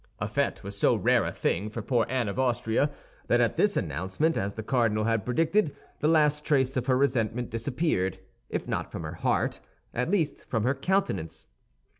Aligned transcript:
A 0.19 0.25
fête 0.25 0.63
was 0.63 0.75
so 0.75 0.95
rare 0.95 1.25
a 1.25 1.31
thing 1.31 1.69
for 1.69 1.83
poor 1.83 2.07
Anne 2.09 2.27
of 2.27 2.39
Austria 2.39 2.89
that 3.27 3.39
at 3.39 3.55
this 3.55 3.77
announcement, 3.77 4.35
as 4.35 4.55
the 4.55 4.63
cardinal 4.63 5.03
had 5.03 5.23
predicted, 5.27 5.75
the 5.99 6.07
last 6.07 6.43
trace 6.43 6.75
of 6.75 6.87
her 6.87 6.97
resentment 6.97 7.51
disappeared, 7.51 8.17
if 8.49 8.67
not 8.67 8.91
from 8.91 9.03
her 9.03 9.13
heart, 9.13 9.59
at 9.93 10.09
least 10.09 10.45
from 10.49 10.63
her 10.63 10.73
countenance. 10.73 11.45